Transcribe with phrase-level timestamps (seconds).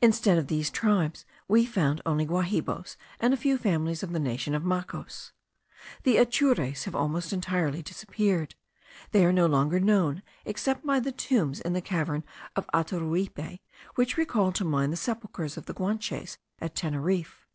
[0.00, 4.54] Instead of these tribes we found only Guahibos, and a few families of the nation
[4.54, 5.32] of Macos.
[6.04, 8.54] The Atures have almost entirely disappeared;
[9.10, 12.24] they are no longer known, except by the tombs in the cavern
[12.56, 13.60] of Ataruipe,
[13.94, 17.46] which recall to mind the sepulchres of the Guanches at Teneriffe.